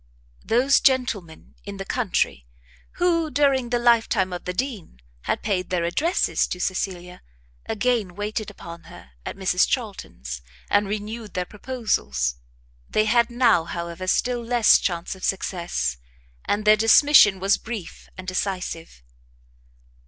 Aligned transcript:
Those 0.43 0.79
gentlemen 0.79 1.53
in 1.63 1.77
the 1.77 1.85
country 1.85 2.47
who, 2.93 3.29
during 3.29 3.69
the 3.69 3.77
life 3.77 4.09
time 4.09 4.33
of 4.33 4.45
the 4.45 4.51
Dean, 4.51 4.97
had 5.25 5.43
paid 5.43 5.69
their 5.69 5.83
addresses 5.83 6.47
to 6.47 6.59
Cecilia, 6.59 7.21
again 7.67 8.15
waited 8.15 8.49
upon 8.49 8.85
her 8.85 9.11
at 9.27 9.35
Mrs 9.35 9.67
Charlton's, 9.69 10.41
and 10.71 10.87
renewed 10.87 11.35
their 11.35 11.45
proposals. 11.45 12.37
They 12.89 13.05
had 13.05 13.29
now, 13.29 13.63
however, 13.65 14.07
still 14.07 14.43
less 14.43 14.79
chance 14.79 15.13
of 15.13 15.23
success, 15.23 15.97
and 16.45 16.65
their 16.65 16.75
dismission 16.77 17.39
was 17.39 17.59
brief 17.59 18.09
and 18.17 18.27
decisive. 18.27 19.03